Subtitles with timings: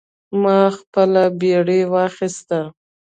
[0.41, 2.59] ما خپله بیړۍ واخیسته.